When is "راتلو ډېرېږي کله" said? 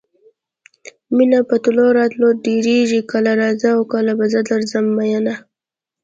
1.99-3.31